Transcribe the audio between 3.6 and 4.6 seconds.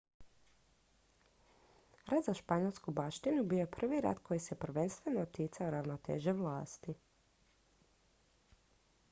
prvi rat koji se